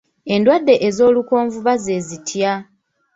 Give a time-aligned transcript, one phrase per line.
[0.33, 2.53] Endwadde ez'olukonvuba ze zitya?